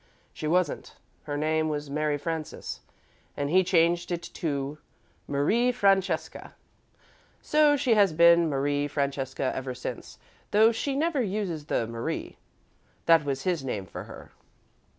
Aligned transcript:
"She 0.33 0.47
wasn't. 0.47 0.95
Her 1.25 1.37
name 1.37 1.69
was 1.69 1.91
'Mary 1.91 2.17
Frances,' 2.17 2.79
and 3.37 3.51
he 3.51 3.63
changed 3.63 4.11
it 4.11 4.23
to 4.33 4.79
'Marie 5.27 5.71
Francesca.' 5.71 6.55
So 7.39 7.77
she 7.77 7.93
has 7.93 8.11
been 8.11 8.49
'Marie 8.49 8.87
Francesca' 8.87 9.51
ever 9.53 9.75
since, 9.75 10.17
though 10.49 10.71
she 10.71 10.95
never 10.95 11.21
uses 11.21 11.65
the 11.65 11.85
'Marie.' 11.85 12.39
That 13.05 13.23
was 13.23 13.43
his 13.43 13.63
name 13.63 13.85
for 13.85 14.05
her." 14.05 14.31